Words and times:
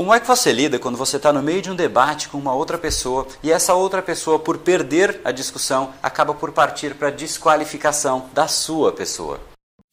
Como 0.00 0.14
é 0.14 0.18
que 0.18 0.26
você 0.26 0.50
lida 0.50 0.78
quando 0.78 0.96
você 0.96 1.18
está 1.18 1.30
no 1.30 1.42
meio 1.42 1.60
de 1.60 1.70
um 1.70 1.74
debate 1.74 2.30
com 2.30 2.38
uma 2.38 2.54
outra 2.54 2.78
pessoa 2.78 3.26
e 3.42 3.52
essa 3.52 3.74
outra 3.74 4.00
pessoa, 4.00 4.38
por 4.38 4.56
perder 4.56 5.20
a 5.22 5.30
discussão, 5.30 5.92
acaba 6.02 6.32
por 6.32 6.52
partir 6.52 6.94
para 6.94 7.08
a 7.08 7.10
desqualificação 7.10 8.30
da 8.32 8.48
sua 8.48 8.92
pessoa? 8.92 9.49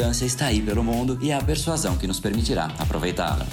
abundância 0.00 0.24
está 0.24 0.46
aí 0.46 0.62
pelo 0.62 0.82
mundo 0.82 1.18
e 1.20 1.30
é 1.30 1.34
a 1.34 1.42
persuasão 1.42 1.96
que 1.96 2.06
nos 2.06 2.18
permitirá 2.18 2.70
aproveitá-la. 2.78 3.46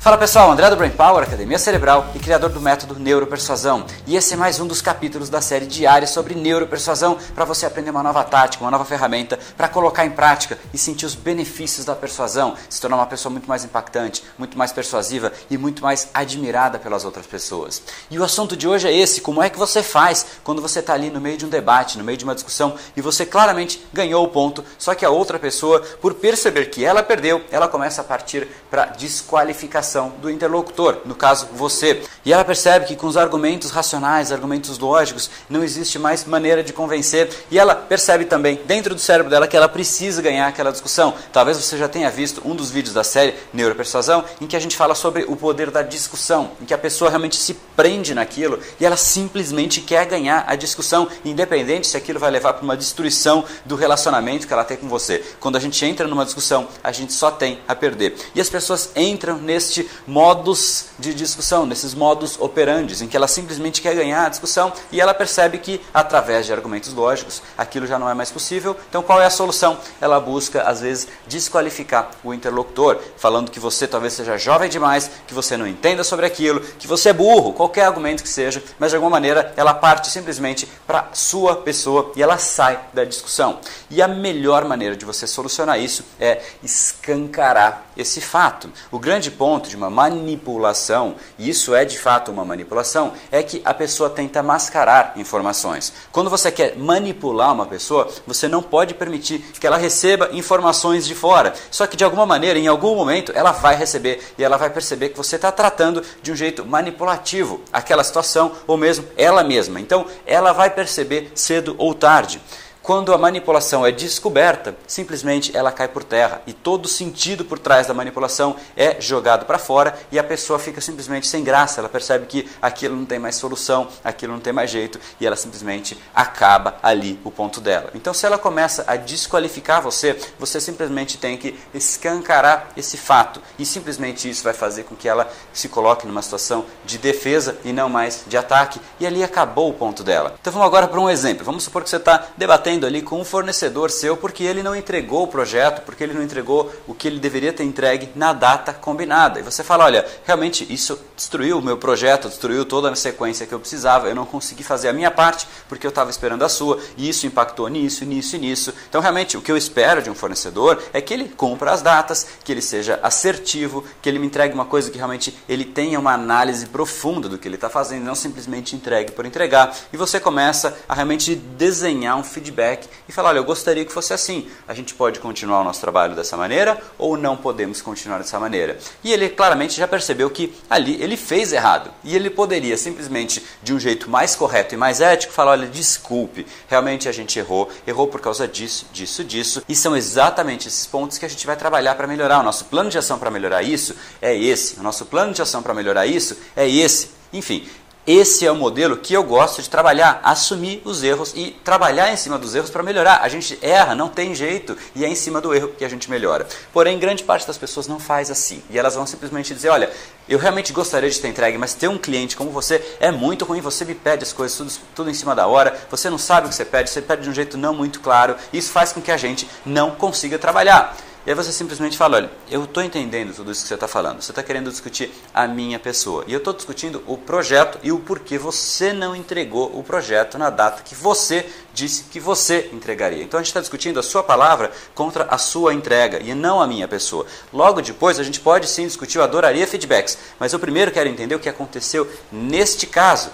Fala 0.00 0.16
pessoal, 0.16 0.50
André 0.50 0.70
do 0.70 0.76
Brain 0.76 0.92
Power, 0.92 1.24
Academia 1.24 1.58
Cerebral 1.58 2.06
e 2.14 2.18
criador 2.18 2.48
do 2.48 2.58
método 2.58 2.98
Neuropersuasão. 2.98 3.84
E 4.06 4.16
esse 4.16 4.32
é 4.32 4.36
mais 4.36 4.58
um 4.58 4.66
dos 4.66 4.80
capítulos 4.80 5.28
da 5.28 5.42
série 5.42 5.66
diária 5.66 6.06
sobre 6.06 6.34
neuropersuasão 6.34 7.18
para 7.34 7.44
você 7.44 7.66
aprender 7.66 7.90
uma 7.90 8.02
nova 8.02 8.24
tática, 8.24 8.64
uma 8.64 8.70
nova 8.70 8.86
ferramenta 8.86 9.38
para 9.58 9.68
colocar 9.68 10.06
em 10.06 10.10
prática 10.10 10.58
e 10.72 10.78
sentir 10.78 11.04
os 11.04 11.14
benefícios 11.14 11.84
da 11.84 11.94
persuasão, 11.94 12.54
se 12.70 12.80
tornar 12.80 12.96
uma 12.96 13.06
pessoa 13.06 13.30
muito 13.30 13.46
mais 13.46 13.62
impactante, 13.62 14.24
muito 14.38 14.56
mais 14.56 14.72
persuasiva 14.72 15.34
e 15.50 15.58
muito 15.58 15.82
mais 15.82 16.08
admirada 16.14 16.78
pelas 16.78 17.04
outras 17.04 17.26
pessoas. 17.26 17.82
E 18.10 18.18
o 18.18 18.24
assunto 18.24 18.56
de 18.56 18.66
hoje 18.66 18.88
é 18.88 18.96
esse: 18.96 19.20
como 19.20 19.42
é 19.42 19.50
que 19.50 19.58
você 19.58 19.82
faz 19.82 20.24
quando 20.42 20.62
você 20.62 20.78
está 20.78 20.94
ali 20.94 21.10
no 21.10 21.20
meio 21.20 21.36
de 21.36 21.44
um 21.44 21.50
debate, 21.50 21.98
no 21.98 22.04
meio 22.04 22.16
de 22.16 22.24
uma 22.24 22.34
discussão 22.34 22.74
e 22.96 23.02
você 23.02 23.26
claramente 23.26 23.86
ganhou 23.92 24.24
o 24.24 24.28
ponto, 24.28 24.64
só 24.78 24.94
que 24.94 25.04
a 25.04 25.10
outra 25.10 25.38
pessoa, 25.38 25.80
por 26.00 26.14
perceber 26.14 26.70
que 26.70 26.82
ela 26.82 27.02
perdeu, 27.02 27.44
ela 27.50 27.68
começa 27.68 28.00
a 28.00 28.04
partir 28.04 28.48
para 28.70 28.86
desqualificação 28.86 29.89
do 30.20 30.30
interlocutor, 30.30 30.98
no 31.04 31.14
caso 31.14 31.48
você. 31.52 32.02
E 32.24 32.32
ela 32.32 32.44
percebe 32.44 32.86
que 32.86 32.96
com 32.96 33.06
os 33.06 33.16
argumentos 33.16 33.70
racionais, 33.70 34.32
argumentos 34.32 34.78
lógicos, 34.78 35.30
não 35.48 35.64
existe 35.64 35.98
mais 35.98 36.24
maneira 36.24 36.62
de 36.62 36.72
convencer. 36.72 37.30
E 37.50 37.58
ela 37.58 37.74
percebe 37.74 38.24
também, 38.24 38.60
dentro 38.66 38.94
do 38.94 39.00
cérebro 39.00 39.30
dela, 39.30 39.48
que 39.48 39.56
ela 39.56 39.68
precisa 39.68 40.22
ganhar 40.22 40.46
aquela 40.46 40.70
discussão. 40.70 41.14
Talvez 41.32 41.56
você 41.56 41.76
já 41.76 41.88
tenha 41.88 42.10
visto 42.10 42.42
um 42.44 42.54
dos 42.54 42.70
vídeos 42.70 42.94
da 42.94 43.04
série 43.04 43.34
Neuropersuasão, 43.52 44.24
em 44.40 44.46
que 44.46 44.56
a 44.56 44.60
gente 44.60 44.76
fala 44.76 44.94
sobre 44.94 45.24
o 45.24 45.36
poder 45.36 45.70
da 45.70 45.82
discussão, 45.82 46.50
em 46.60 46.64
que 46.64 46.74
a 46.74 46.78
pessoa 46.78 47.10
realmente 47.10 47.36
se 47.36 47.54
prende 47.76 48.14
naquilo 48.14 48.60
e 48.78 48.84
ela 48.84 48.96
simplesmente 48.96 49.80
quer 49.80 50.06
ganhar 50.06 50.44
a 50.46 50.54
discussão, 50.54 51.08
independente 51.24 51.86
se 51.86 51.96
aquilo 51.96 52.18
vai 52.18 52.30
levar 52.30 52.52
para 52.52 52.62
uma 52.64 52.76
destruição 52.76 53.44
do 53.64 53.76
relacionamento 53.76 54.46
que 54.46 54.52
ela 54.52 54.64
tem 54.64 54.76
com 54.76 54.88
você. 54.88 55.24
Quando 55.40 55.56
a 55.56 55.60
gente 55.60 55.84
entra 55.84 56.06
numa 56.06 56.24
discussão, 56.24 56.68
a 56.82 56.92
gente 56.92 57.12
só 57.12 57.30
tem 57.30 57.58
a 57.66 57.74
perder. 57.74 58.16
E 58.34 58.40
as 58.40 58.48
pessoas 58.48 58.90
entram 58.94 59.38
neste 59.38 59.79
modos 60.06 60.86
de 60.98 61.14
discussão, 61.14 61.66
nesses 61.66 61.94
modos 61.94 62.36
operandes, 62.40 63.00
em 63.00 63.08
que 63.08 63.16
ela 63.16 63.28
simplesmente 63.28 63.80
quer 63.80 63.94
ganhar 63.94 64.26
a 64.26 64.28
discussão 64.28 64.72
e 64.90 65.00
ela 65.00 65.14
percebe 65.14 65.58
que, 65.58 65.80
através 65.92 66.46
de 66.46 66.52
argumentos 66.52 66.92
lógicos, 66.92 67.42
aquilo 67.56 67.86
já 67.86 67.98
não 67.98 68.08
é 68.08 68.14
mais 68.14 68.30
possível. 68.30 68.76
Então, 68.88 69.02
qual 69.02 69.20
é 69.20 69.26
a 69.26 69.30
solução? 69.30 69.78
Ela 70.00 70.20
busca, 70.20 70.62
às 70.62 70.80
vezes, 70.80 71.08
desqualificar 71.26 72.10
o 72.24 72.34
interlocutor, 72.34 72.98
falando 73.16 73.50
que 73.50 73.60
você 73.60 73.86
talvez 73.86 74.12
seja 74.12 74.36
jovem 74.36 74.68
demais, 74.68 75.10
que 75.26 75.34
você 75.34 75.56
não 75.56 75.66
entenda 75.66 76.04
sobre 76.04 76.26
aquilo, 76.26 76.60
que 76.60 76.86
você 76.86 77.10
é 77.10 77.12
burro, 77.12 77.52
qualquer 77.52 77.84
argumento 77.84 78.22
que 78.22 78.28
seja, 78.28 78.62
mas 78.78 78.90
de 78.90 78.96
alguma 78.96 79.10
maneira 79.10 79.52
ela 79.56 79.74
parte 79.74 80.08
simplesmente 80.08 80.68
para 80.86 81.08
sua 81.12 81.56
pessoa 81.56 82.12
e 82.16 82.22
ela 82.22 82.38
sai 82.38 82.80
da 82.92 83.04
discussão. 83.04 83.60
E 83.88 84.02
a 84.02 84.08
melhor 84.08 84.64
maneira 84.64 84.96
de 84.96 85.04
você 85.04 85.26
solucionar 85.26 85.78
isso 85.78 86.04
é 86.18 86.42
escancarar 86.62 87.84
esse 87.96 88.20
fato. 88.20 88.70
O 88.90 88.98
grande 88.98 89.30
ponto 89.30 89.68
de 89.70 89.76
uma 89.76 89.88
manipulação, 89.88 91.14
e 91.38 91.48
isso 91.48 91.74
é 91.74 91.84
de 91.84 91.98
fato 91.98 92.30
uma 92.30 92.44
manipulação, 92.44 93.12
é 93.30 93.42
que 93.42 93.62
a 93.64 93.72
pessoa 93.72 94.10
tenta 94.10 94.42
mascarar 94.42 95.14
informações. 95.16 95.92
Quando 96.12 96.28
você 96.28 96.50
quer 96.50 96.76
manipular 96.76 97.52
uma 97.52 97.66
pessoa, 97.66 98.08
você 98.26 98.48
não 98.48 98.62
pode 98.62 98.94
permitir 98.94 99.38
que 99.58 99.66
ela 99.66 99.76
receba 99.76 100.28
informações 100.32 101.06
de 101.06 101.14
fora. 101.14 101.54
Só 101.70 101.86
que 101.86 101.96
de 101.96 102.04
alguma 102.04 102.26
maneira, 102.26 102.58
em 102.58 102.66
algum 102.66 102.94
momento, 102.94 103.32
ela 103.34 103.52
vai 103.52 103.76
receber 103.76 104.34
e 104.36 104.44
ela 104.44 104.56
vai 104.56 104.70
perceber 104.70 105.10
que 105.10 105.16
você 105.16 105.36
está 105.36 105.52
tratando 105.52 106.02
de 106.22 106.32
um 106.32 106.36
jeito 106.36 106.64
manipulativo 106.64 107.60
aquela 107.72 108.04
situação 108.04 108.52
ou 108.66 108.76
mesmo 108.76 109.06
ela 109.16 109.44
mesma. 109.44 109.80
Então, 109.80 110.06
ela 110.26 110.52
vai 110.52 110.70
perceber 110.70 111.30
cedo 111.34 111.74
ou 111.78 111.94
tarde. 111.94 112.40
Quando 112.82 113.12
a 113.12 113.18
manipulação 113.18 113.84
é 113.84 113.92
descoberta, 113.92 114.74
simplesmente 114.86 115.54
ela 115.54 115.70
cai 115.70 115.86
por 115.86 116.02
terra 116.02 116.40
e 116.46 116.52
todo 116.54 116.86
o 116.86 116.88
sentido 116.88 117.44
por 117.44 117.58
trás 117.58 117.86
da 117.86 117.92
manipulação 117.92 118.56
é 118.74 118.98
jogado 118.98 119.44
para 119.44 119.58
fora 119.58 119.94
e 120.10 120.18
a 120.18 120.24
pessoa 120.24 120.58
fica 120.58 120.80
simplesmente 120.80 121.26
sem 121.26 121.44
graça. 121.44 121.80
Ela 121.80 121.90
percebe 121.90 122.24
que 122.24 122.48
aquilo 122.60 122.96
não 122.96 123.04
tem 123.04 123.18
mais 123.18 123.36
solução, 123.36 123.86
aquilo 124.02 124.32
não 124.32 124.40
tem 124.40 124.52
mais 124.52 124.70
jeito 124.70 124.98
e 125.20 125.26
ela 125.26 125.36
simplesmente 125.36 125.96
acaba 126.14 126.78
ali 126.82 127.20
o 127.22 127.30
ponto 127.30 127.60
dela. 127.60 127.90
Então, 127.94 128.14
se 128.14 128.24
ela 128.24 128.38
começa 128.38 128.82
a 128.86 128.96
desqualificar 128.96 129.82
você, 129.82 130.18
você 130.38 130.58
simplesmente 130.58 131.18
tem 131.18 131.36
que 131.36 131.60
escancarar 131.74 132.70
esse 132.78 132.96
fato 132.96 133.42
e 133.58 133.66
simplesmente 133.66 134.28
isso 134.28 134.42
vai 134.42 134.54
fazer 134.54 134.84
com 134.84 134.96
que 134.96 135.08
ela 135.08 135.30
se 135.52 135.68
coloque 135.68 136.06
numa 136.06 136.22
situação 136.22 136.64
de 136.86 136.96
defesa 136.96 137.58
e 137.62 137.74
não 137.74 137.90
mais 137.90 138.24
de 138.26 138.38
ataque 138.38 138.80
e 138.98 139.06
ali 139.06 139.22
acabou 139.22 139.68
o 139.68 139.74
ponto 139.74 140.02
dela. 140.02 140.34
Então, 140.40 140.50
vamos 140.50 140.66
agora 140.66 140.88
para 140.88 140.98
um 140.98 141.10
exemplo. 141.10 141.44
Vamos 141.44 141.64
supor 141.64 141.82
que 141.84 141.90
você 141.90 141.96
está 141.96 142.28
debatendo 142.38 142.69
ali 142.86 143.02
com 143.02 143.20
um 143.20 143.24
fornecedor 143.24 143.90
seu 143.90 144.16
porque 144.16 144.44
ele 144.44 144.62
não 144.62 144.76
entregou 144.76 145.24
o 145.24 145.28
projeto, 145.28 145.82
porque 145.82 146.04
ele 146.04 146.14
não 146.14 146.22
entregou 146.22 146.72
o 146.86 146.94
que 146.94 147.08
ele 147.08 147.18
deveria 147.18 147.52
ter 147.52 147.64
entregue 147.64 148.10
na 148.14 148.32
data 148.32 148.72
combinada. 148.72 149.40
E 149.40 149.42
você 149.42 149.64
fala: 149.64 149.84
olha, 149.84 150.06
realmente 150.24 150.66
isso 150.72 150.98
destruiu 151.16 151.58
o 151.58 151.62
meu 151.62 151.76
projeto, 151.76 152.28
destruiu 152.28 152.64
toda 152.64 152.90
a 152.90 152.96
sequência 152.96 153.46
que 153.46 153.52
eu 153.52 153.60
precisava, 153.60 154.08
eu 154.08 154.14
não 154.14 154.24
consegui 154.24 154.62
fazer 154.62 154.88
a 154.88 154.92
minha 154.92 155.10
parte 155.10 155.46
porque 155.68 155.86
eu 155.86 155.90
estava 155.90 156.10
esperando 156.10 156.44
a 156.44 156.48
sua, 156.48 156.80
e 156.96 157.08
isso 157.08 157.26
impactou 157.26 157.68
nisso, 157.68 158.04
nisso 158.04 158.36
e 158.36 158.38
nisso. 158.38 158.72
Então, 158.88 159.00
realmente, 159.00 159.36
o 159.36 159.42
que 159.42 159.50
eu 159.50 159.56
espero 159.56 160.02
de 160.02 160.10
um 160.10 160.14
fornecedor 160.14 160.82
é 160.92 161.00
que 161.00 161.12
ele 161.12 161.28
cumpra 161.28 161.72
as 161.72 161.82
datas, 161.82 162.26
que 162.44 162.52
ele 162.52 162.62
seja 162.62 163.00
assertivo, 163.02 163.84
que 164.00 164.08
ele 164.08 164.18
me 164.18 164.26
entregue 164.26 164.54
uma 164.54 164.64
coisa 164.64 164.90
que 164.90 164.96
realmente 164.96 165.36
ele 165.48 165.64
tenha 165.64 165.98
uma 165.98 166.12
análise 166.12 166.66
profunda 166.66 167.28
do 167.28 167.38
que 167.38 167.48
ele 167.48 167.56
está 167.56 167.68
fazendo, 167.68 168.04
não 168.04 168.14
simplesmente 168.14 168.76
entregue 168.76 169.12
por 169.12 169.26
entregar. 169.26 169.74
E 169.92 169.96
você 169.96 170.20
começa 170.20 170.76
a 170.88 170.94
realmente 170.94 171.34
desenhar 171.34 172.16
um 172.16 172.24
feedback 172.24 172.59
feedback 172.60 172.88
e 173.08 173.12
falar: 173.12 173.30
olha, 173.30 173.38
eu 173.38 173.44
gostaria 173.44 173.84
que 173.84 173.92
fosse 173.92 174.12
assim. 174.12 174.48
A 174.68 174.74
gente 174.74 174.94
pode 174.94 175.18
continuar 175.18 175.60
o 175.60 175.64
nosso 175.64 175.80
trabalho 175.80 176.14
dessa 176.14 176.36
maneira 176.36 176.80
ou 176.98 177.16
não 177.16 177.36
podemos 177.36 177.80
continuar 177.80 178.18
dessa 178.18 178.38
maneira. 178.38 178.78
E 179.02 179.12
ele 179.12 179.28
claramente 179.28 179.76
já 179.76 179.88
percebeu 179.88 180.28
que 180.30 180.54
ali 180.68 181.02
ele 181.02 181.16
fez 181.16 181.52
errado 181.52 181.90
e 182.04 182.14
ele 182.14 182.28
poderia 182.28 182.76
simplesmente, 182.76 183.42
de 183.62 183.72
um 183.72 183.80
jeito 183.80 184.10
mais 184.10 184.36
correto 184.36 184.74
e 184.74 184.78
mais 184.78 185.00
ético, 185.00 185.32
falar: 185.32 185.52
olha, 185.52 185.66
desculpe, 185.66 186.46
realmente 186.68 187.08
a 187.08 187.12
gente 187.12 187.38
errou, 187.38 187.70
errou 187.86 188.06
por 188.06 188.20
causa 188.20 188.46
disso, 188.46 188.86
disso, 188.92 189.24
disso. 189.24 189.62
E 189.68 189.74
são 189.74 189.96
exatamente 189.96 190.68
esses 190.68 190.86
pontos 190.86 191.18
que 191.18 191.24
a 191.24 191.28
gente 191.28 191.46
vai 191.46 191.56
trabalhar 191.56 191.94
para 191.94 192.06
melhorar. 192.06 192.40
O 192.40 192.42
nosso 192.42 192.66
plano 192.66 192.90
de 192.90 192.98
ação 192.98 193.18
para 193.18 193.30
melhorar 193.30 193.62
isso 193.62 193.94
é 194.20 194.36
esse. 194.36 194.78
O 194.78 194.82
nosso 194.82 195.06
plano 195.06 195.32
de 195.32 195.40
ação 195.42 195.62
para 195.62 195.74
melhorar 195.74 196.06
isso 196.06 196.36
é 196.56 196.68
esse. 196.68 197.20
Enfim, 197.32 197.68
esse 198.10 198.44
é 198.44 198.50
o 198.50 198.56
modelo 198.56 198.96
que 198.96 199.14
eu 199.14 199.22
gosto 199.22 199.62
de 199.62 199.70
trabalhar, 199.70 200.20
assumir 200.24 200.82
os 200.84 201.02
erros 201.04 201.32
e 201.36 201.52
trabalhar 201.62 202.12
em 202.12 202.16
cima 202.16 202.38
dos 202.38 202.54
erros 202.56 202.68
para 202.68 202.82
melhorar. 202.82 203.20
A 203.22 203.28
gente 203.28 203.56
erra, 203.62 203.94
não 203.94 204.08
tem 204.08 204.34
jeito, 204.34 204.76
e 204.96 205.04
é 205.04 205.08
em 205.08 205.14
cima 205.14 205.40
do 205.40 205.54
erro 205.54 205.68
que 205.78 205.84
a 205.84 205.88
gente 205.88 206.10
melhora. 206.10 206.46
Porém, 206.72 206.98
grande 206.98 207.22
parte 207.22 207.46
das 207.46 207.56
pessoas 207.56 207.86
não 207.86 208.00
faz 208.00 208.28
assim. 208.28 208.62
E 208.68 208.78
elas 208.78 208.96
vão 208.96 209.06
simplesmente 209.06 209.54
dizer: 209.54 209.68
olha, 209.68 209.90
eu 210.28 210.38
realmente 210.38 210.72
gostaria 210.72 211.08
de 211.08 211.20
ter 211.20 211.28
entregue, 211.28 211.56
mas 211.56 211.74
ter 211.74 211.88
um 211.88 211.98
cliente 211.98 212.36
como 212.36 212.50
você 212.50 212.84
é 212.98 213.12
muito 213.12 213.44
ruim. 213.44 213.60
Você 213.60 213.84
me 213.84 213.94
pede 213.94 214.24
as 214.24 214.32
coisas 214.32 214.56
tudo, 214.56 214.72
tudo 214.94 215.10
em 215.10 215.14
cima 215.14 215.34
da 215.34 215.46
hora, 215.46 215.78
você 215.88 216.10
não 216.10 216.18
sabe 216.18 216.46
o 216.46 216.50
que 216.50 216.56
você 216.56 216.64
pede, 216.64 216.90
você 216.90 217.00
pede 217.00 217.22
de 217.22 217.30
um 217.30 217.34
jeito 217.34 217.56
não 217.56 217.74
muito 217.74 218.00
claro. 218.00 218.34
Isso 218.52 218.72
faz 218.72 218.92
com 218.92 219.00
que 219.00 219.12
a 219.12 219.16
gente 219.16 219.48
não 219.64 219.92
consiga 219.92 220.38
trabalhar. 220.38 220.96
E 221.26 221.30
aí 221.30 221.36
você 221.36 221.52
simplesmente 221.52 221.98
fala, 221.98 222.16
olha, 222.16 222.30
eu 222.50 222.64
estou 222.64 222.82
entendendo 222.82 223.34
tudo 223.34 223.52
isso 223.52 223.60
que 223.62 223.68
você 223.68 223.74
está 223.74 223.86
falando. 223.86 224.22
Você 224.22 224.32
está 224.32 224.42
querendo 224.42 224.70
discutir 224.70 225.12
a 225.34 225.46
minha 225.46 225.78
pessoa. 225.78 226.24
E 226.26 226.32
eu 226.32 226.38
estou 226.38 226.54
discutindo 226.54 227.02
o 227.06 227.18
projeto 227.18 227.78
e 227.82 227.92
o 227.92 227.98
porquê 227.98 228.38
você 228.38 228.92
não 228.92 229.14
entregou 229.14 229.78
o 229.78 229.82
projeto 229.82 230.38
na 230.38 230.48
data 230.48 230.82
que 230.82 230.94
você 230.94 231.46
disse 231.74 232.04
que 232.04 232.18
você 232.18 232.70
entregaria. 232.72 233.22
Então 233.22 233.38
a 233.38 233.42
gente 233.42 233.48
está 233.48 233.60
discutindo 233.60 234.00
a 234.00 234.02
sua 234.02 234.22
palavra 234.22 234.72
contra 234.94 235.24
a 235.24 235.36
sua 235.36 235.74
entrega 235.74 236.20
e 236.20 236.34
não 236.34 236.60
a 236.60 236.66
minha 236.66 236.88
pessoa. 236.88 237.26
Logo 237.52 237.82
depois 237.82 238.18
a 238.18 238.22
gente 238.22 238.40
pode 238.40 238.66
sim 238.66 238.86
discutir, 238.86 239.18
eu 239.18 239.24
adoraria 239.24 239.66
feedbacks, 239.66 240.16
mas 240.38 240.52
eu 240.52 240.58
primeiro 240.58 240.90
quero 240.90 241.08
entender 241.08 241.34
o 241.34 241.38
que 241.38 241.48
aconteceu 241.48 242.10
neste 242.32 242.86
caso. 242.86 243.30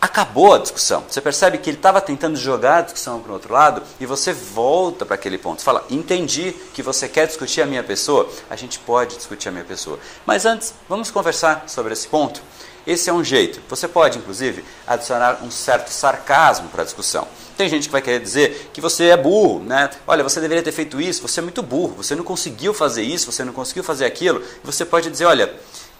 Acabou 0.00 0.54
a 0.54 0.58
discussão. 0.58 1.04
Você 1.08 1.20
percebe 1.20 1.58
que 1.58 1.70
ele 1.70 1.76
estava 1.76 2.00
tentando 2.00 2.36
jogar 2.36 2.78
a 2.78 2.82
discussão 2.82 3.20
para 3.20 3.30
o 3.30 3.34
outro 3.34 3.52
lado 3.52 3.82
e 3.98 4.06
você 4.06 4.32
volta 4.32 5.04
para 5.04 5.14
aquele 5.14 5.38
ponto. 5.38 5.60
Você 5.60 5.64
fala, 5.64 5.84
entendi 5.90 6.54
que 6.74 6.82
você 6.82 7.08
quer 7.08 7.26
discutir 7.26 7.62
a 7.62 7.66
minha 7.66 7.82
pessoa, 7.82 8.28
a 8.48 8.56
gente 8.56 8.78
pode 8.78 9.16
discutir 9.16 9.48
a 9.48 9.52
minha 9.52 9.64
pessoa. 9.64 9.98
Mas 10.24 10.44
antes, 10.44 10.74
vamos 10.88 11.10
conversar 11.10 11.64
sobre 11.66 11.92
esse 11.92 12.08
ponto. 12.08 12.40
Esse 12.86 13.10
é 13.10 13.12
um 13.12 13.24
jeito. 13.24 13.60
Você 13.68 13.88
pode, 13.88 14.16
inclusive, 14.16 14.64
adicionar 14.86 15.40
um 15.42 15.50
certo 15.50 15.88
sarcasmo 15.88 16.68
para 16.68 16.82
a 16.82 16.84
discussão. 16.84 17.26
Tem 17.56 17.68
gente 17.68 17.88
que 17.88 17.92
vai 17.92 18.00
querer 18.00 18.20
dizer 18.20 18.70
que 18.72 18.80
você 18.80 19.06
é 19.06 19.16
burro, 19.16 19.58
né? 19.58 19.90
Olha, 20.06 20.22
você 20.22 20.40
deveria 20.40 20.62
ter 20.62 20.70
feito 20.70 21.00
isso, 21.00 21.20
você 21.22 21.40
é 21.40 21.42
muito 21.42 21.62
burro, 21.64 21.94
você 21.96 22.14
não 22.14 22.22
conseguiu 22.22 22.72
fazer 22.72 23.02
isso, 23.02 23.32
você 23.32 23.42
não 23.42 23.52
conseguiu 23.52 23.82
fazer 23.82 24.04
aquilo. 24.04 24.40
Você 24.62 24.84
pode 24.84 25.10
dizer, 25.10 25.24
olha, 25.24 25.52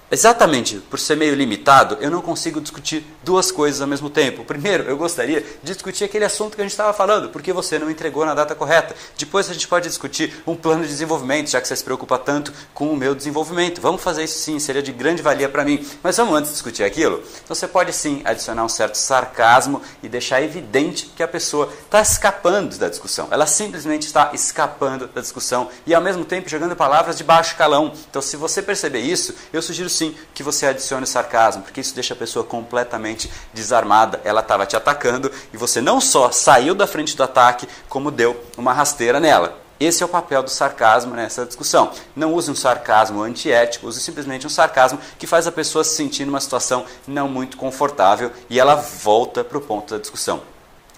Exatamente, 0.09 0.77
por 0.77 1.01
ser 1.01 1.17
meio 1.17 1.35
limitado, 1.35 1.99
eu 2.01 2.09
não 2.09 2.23
consigo 2.23 2.61
discutir 2.61 3.05
duas 3.25 3.51
coisas 3.51 3.81
ao 3.81 3.89
mesmo 3.89 4.09
tempo. 4.09 4.45
Primeiro, 4.45 4.85
eu 4.85 4.97
gostaria 4.97 5.41
de 5.41 5.73
discutir 5.73 6.05
aquele 6.05 6.25
assunto 6.25 6.55
que 6.55 6.61
a 6.61 6.65
gente 6.65 6.71
estava 6.71 6.93
falando, 6.93 7.31
porque 7.31 7.53
você 7.53 7.77
não 7.77 7.91
entregou 7.91 8.25
na 8.25 8.33
data 8.33 8.55
correta. 8.55 8.95
Depois 9.19 9.51
a 9.51 9.53
gente 9.53 9.67
pode 9.67 9.89
discutir 9.89 10.33
um 10.47 10.55
plano 10.55 10.85
de 10.85 10.89
desenvolvimento, 10.89 11.51
já 11.51 11.61
que 11.61 11.67
você 11.67 11.75
se 11.75 11.83
preocupa 11.83 12.21
tanto 12.21 12.53
com 12.73 12.93
o 12.93 12.97
meu 12.97 13.17
desenvolvimento. 13.17 13.81
Vamos 13.81 14.01
fazer 14.01 14.23
isso 14.23 14.39
sim, 14.39 14.61
seria 14.61 14.81
de 14.81 14.93
grande 14.93 15.23
valia 15.23 15.49
para 15.49 15.65
mim. 15.65 15.85
Mas 16.05 16.17
vamos 16.17 16.39
antes 16.39 16.53
discutir 16.53 16.85
aquilo? 16.85 17.21
Então 17.43 17.57
você 17.57 17.67
pode 17.67 17.93
sim 17.93 18.23
adicionar 18.25 18.65
um 18.65 18.69
certo 18.69 18.95
sarcasmo 18.95 19.83
e 20.05 20.09
deixar 20.09 20.41
evidente 20.41 21.11
que 21.17 21.23
a 21.23 21.29
pessoa 21.29 21.69
está 21.85 22.01
escapando 22.01 22.79
da 22.79 22.89
discussão. 22.89 23.27
Ela 23.33 23.47
simplesmente 23.47 24.07
está 24.07 24.31
escapando 24.33 25.09
da 25.09 25.21
discussão 25.21 25.69
e 25.85 25.93
ao 25.93 26.01
mesmo 26.01 26.25
tempo 26.25 26.49
jogando 26.49 26.77
palavras 26.77 27.19
de 27.19 27.25
baixo 27.25 27.57
calão. 27.57 27.93
Então 28.09 28.23
se 28.23 28.37
você 28.37 28.63
perceber 28.63 29.01
isso, 29.01 29.35
eu 29.53 29.61
sugiro 29.61 29.96
sim 29.97 30.15
que 30.35 30.43
você 30.43 30.67
adicione 30.67 31.07
sarcasmo, 31.07 31.63
porque 31.63 31.81
isso 31.81 31.95
deixa 31.95 32.15
a 32.15 32.17
pessoa 32.17 32.45
completamente 32.45 33.31
desarmada. 33.55 34.21
Ela 34.25 34.41
estava 34.41 34.67
te 34.67 34.77
atacando 34.77 35.31
e 35.53 35.57
você 35.57 35.81
não 35.81 36.01
só 36.01 36.31
saiu 36.31 36.75
da 36.75 36.87
frente 36.87 37.17
do 37.17 37.23
ataque, 37.23 37.69
como 37.89 38.11
deu 38.11 38.41
uma 38.57 38.73
rasteira 38.73 39.19
nela. 39.19 39.59
Esse 39.79 40.03
é 40.03 40.07
o 40.07 40.09
papel 40.09 40.43
do 40.43 40.49
sarcasmo 40.49 41.15
nessa 41.15 41.45
discussão. 41.45 41.93
Não 42.15 42.33
use 42.33 42.51
um 42.51 42.55
sarcasmo 42.55 43.23
antiético, 43.23 43.87
use 43.87 44.01
simplesmente 44.01 44.47
um 44.47 44.51
sarcasmo 44.51 44.99
que 45.19 45.27
faz 45.27 45.47
a 45.47 45.53
pessoa 45.53 45.85
se 45.85 45.95
sentir 45.95 46.25
numa 46.25 46.41
situação 46.41 46.87
não 47.07 47.29
muito 47.29 47.59
confortável 47.59 48.31
e 48.49 48.59
ela 48.59 48.75
volta 48.75 49.45
para 49.45 49.59
o 49.59 49.61
ponto 49.61 49.95
da 49.95 50.01
discussão. 50.01 50.41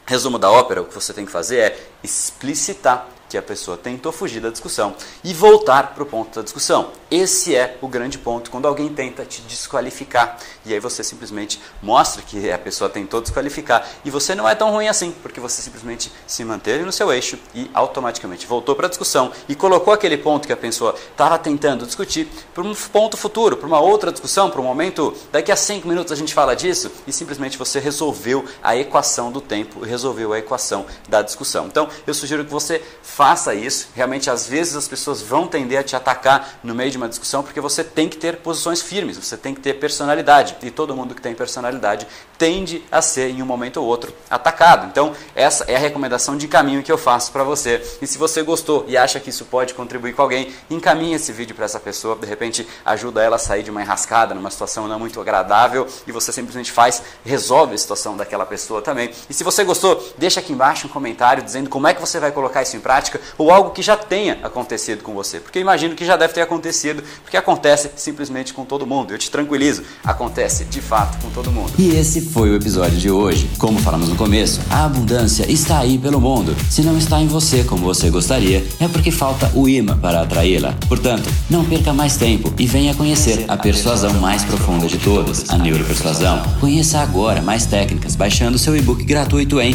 Resumo 0.07 0.39
da 0.39 0.51
ópera: 0.51 0.83
o 0.83 0.85
que 0.85 0.95
você 0.95 1.13
tem 1.13 1.27
que 1.27 1.33
fazer 1.33 1.59
é 1.59 1.81
explicitar 2.05 3.09
que 3.29 3.37
a 3.37 3.43
pessoa 3.43 3.77
tentou 3.77 4.11
fugir 4.13 4.41
da 4.41 4.51
discussão 4.51 4.95
e 5.23 5.35
voltar 5.35 5.95
para 5.95 6.03
o 6.03 6.07
ponto 6.07 6.37
da 6.37 6.43
discussão. 6.43 6.91
Esse 7.11 7.55
é 7.55 7.77
o 7.81 7.89
grande 7.89 8.19
ponto 8.19 8.51
quando 8.51 8.67
alguém 8.67 8.89
tenta 8.89 9.25
te 9.25 9.41
desqualificar. 9.43 10.39
E 10.65 10.73
aí 10.73 10.81
você 10.81 11.03
simplesmente 11.03 11.61
mostra 11.83 12.23
que 12.23 12.51
a 12.51 12.59
pessoa 12.59 12.91
tentou 12.91 13.21
desqualificar 13.21 13.87
e 14.05 14.11
você 14.11 14.35
não 14.35 14.49
é 14.49 14.55
tão 14.55 14.71
ruim 14.71 14.89
assim, 14.89 15.13
porque 15.23 15.41
você 15.41 15.63
simplesmente 15.63 16.13
se 16.27 16.45
manteve 16.45 16.85
no 16.85 16.93
seu 16.93 17.13
eixo 17.13 17.39
e 17.55 17.71
automaticamente 17.73 18.47
voltou 18.47 18.75
para 18.75 18.87
a 18.87 18.89
discussão 18.89 19.33
e 19.49 19.55
colocou 19.55 19.93
aquele 19.93 20.17
ponto 20.17 20.47
que 20.47 20.53
a 20.53 20.57
pessoa 20.57 20.95
estava 21.11 21.39
tentando 21.39 21.87
discutir 21.87 22.29
para 22.55 22.63
um 22.63 22.75
ponto 22.75 23.17
futuro, 23.17 23.57
para 23.57 23.67
uma 23.67 23.81
outra 23.81 24.13
discussão, 24.13 24.51
para 24.51 24.61
um 24.61 24.65
momento, 24.65 25.15
daqui 25.33 25.51
a 25.53 25.57
cinco 25.57 25.89
minutos 25.89 26.13
a 26.13 26.17
gente 26.17 26.35
fala 26.35 26.55
disso 26.55 26.91
e 27.07 27.13
simplesmente 27.13 27.59
você 27.59 27.79
resolveu 27.79 28.45
a 28.63 28.77
equação 28.77 29.33
do 29.33 29.41
tempo, 29.41 29.81
resolveu 29.81 30.33
a 30.33 30.39
equação 30.39 30.87
da 31.09 31.23
discussão. 31.23 31.67
Então 31.67 31.89
eu 32.07 32.15
sugiro 32.15 32.45
que 32.45 32.51
você 32.51 32.83
faça 33.19 33.53
isso. 33.53 33.89
Realmente, 33.97 34.31
às 34.31 34.47
vezes 34.47 34.77
as 34.77 34.87
pessoas 34.87 35.21
vão 35.21 35.49
tender 35.49 35.81
a 35.81 35.83
te 35.83 35.97
atacar 35.97 36.61
no 36.63 36.73
meio 36.73 36.89
de 36.89 36.97
uma 36.97 37.09
discussão 37.09 37.43
porque 37.43 37.61
você 37.61 37.83
tem 37.83 38.09
que 38.09 38.17
ter 38.17 38.37
posições 38.37 38.81
firmes, 38.81 39.19
você 39.19 39.37
tem 39.37 39.53
que 39.53 39.61
ter 39.61 39.75
personalidade. 39.75 40.57
E 40.63 40.71
todo 40.71 40.95
mundo 40.95 41.17
que 41.17 41.21
tem 41.21 41.35
personalidade 41.35 42.07
tende 42.39 42.81
a 42.93 43.03
ser, 43.03 43.31
em 43.31 43.43
um 43.43 43.45
momento 43.45 43.79
ou 43.79 43.87
outro, 43.89 44.15
atacado. 44.31 44.87
Então, 44.87 45.13
essa 45.35 45.65
é 45.65 45.75
a 45.75 45.81
recomendação 45.81 46.37
de 46.37 46.47
caminho 46.47 46.81
que 46.81 46.93
eu 46.93 46.97
faço 46.97 47.33
para 47.33 47.43
você. 47.43 47.83
E 48.01 48.07
se 48.07 48.17
você 48.17 48.41
gostou 48.41 48.85
e 48.87 48.97
acha 48.97 49.19
que 49.19 49.31
isso 49.31 49.45
pode 49.47 49.75
contribuir 49.75 50.13
com 50.13 50.23
alguém, 50.23 50.55
encaminhe 50.71 51.15
esse 51.15 51.33
vídeo 51.33 51.57
para 51.57 51.65
essa 51.65 51.81
pessoa. 51.81 52.15
De 52.15 52.25
repente, 52.25 52.69
ajuda 52.85 53.21
ela 53.21 53.35
a 53.35 53.41
sair 53.41 53.65
de 53.65 53.71
uma 53.73 53.83
enrascada, 53.83 54.33
numa 54.33 54.49
situação 54.49 54.87
não 54.87 55.01
muito 55.01 55.21
agradável. 55.21 55.89
E 56.07 56.13
você 56.13 56.31
simplesmente 56.31 56.71
faz, 56.71 57.03
resolve 57.25 57.75
a 57.75 57.79
situação 57.79 58.17
daquela 58.17 58.47
pessoa 58.47 58.81
também. 58.81 59.11
E 59.29 59.35
se 59.35 59.43
você 59.43 59.65
gostou, 59.65 60.09
deixa 60.17 60.39
aqui 60.39 60.53
embaixo 60.53 60.87
um 60.87 60.91
comentário 60.91 61.43
dizendo 61.43 61.69
como 61.69 61.89
é 61.89 61.95
que 61.95 62.01
você 62.01 62.21
vai 62.21 62.31
colocar 62.31 62.63
isso 62.63 62.77
em 62.77 62.81
prática 62.81 63.08
prática 63.09 63.21
ou 63.37 63.51
algo 63.51 63.71
que 63.71 63.83
já 63.83 63.97
tenha 63.97 64.39
acontecido 64.43 65.03
com 65.03 65.15
você. 65.15 65.41
Porque 65.41 65.59
imagino 65.59 65.95
que 65.95 66.05
já 66.05 66.17
deve 66.17 66.35
ter 66.35 66.43
acontecido, 66.43 67.03
porque 67.23 67.37
acontece 67.37 67.91
simplesmente 67.97 68.53
com 68.53 68.65
todo 68.65 68.87
mundo. 68.87 69.13
Eu 69.13 69.19
te 69.19 69.31
tranquilizo, 69.31 69.83
acontece 70.05 70.65
de 70.65 70.81
fato 70.81 71.19
com 71.23 71.31
todo 71.31 71.51
mundo. 71.51 71.73
E 71.79 71.91
esse 71.97 72.21
foi 72.21 72.51
o 72.51 72.57
episódio 72.57 72.99
de 72.99 73.11
hoje. 73.11 73.49
Como 73.59 73.79
falamos 73.79 74.09
no 74.09 74.17
começo, 74.17 74.61
a 74.71 74.85
abundância 74.85 75.51
está 75.51 75.79
aí 75.79 75.99
pelo 75.99 76.21
mundo. 76.21 76.55
Se 76.71 76.83
não 76.83 76.99
está 76.99 77.21
em 77.21 77.27
você 77.27 77.65
como 77.65 77.85
você 77.85 78.11
gostaria, 78.11 78.65
é 78.81 78.89
porque 78.89 79.11
falta 79.11 79.51
o 79.55 79.69
imã 79.69 79.97
para 79.99 80.23
atraí-la. 80.23 80.75
Portanto, 80.89 81.29
não 81.49 81.65
perca 81.65 81.93
mais 81.93 82.17
tempo 82.17 82.53
e 82.59 82.67
venha 82.67 82.95
conhecer 82.95 83.45
a 83.49 83.57
persuasão 83.57 84.15
mais 84.15 84.45
profunda 84.45 84.87
de 84.87 84.99
todas, 84.99 85.49
a 85.51 85.57
neuropersuasão. 85.59 86.43
Conheça 86.61 86.99
agora 86.99 87.41
mais 87.41 87.67
técnicas 87.67 88.17
baixando 88.17 88.59
seu 88.59 88.77
e-book 88.77 89.05
gratuito 89.05 89.61
em 89.61 89.75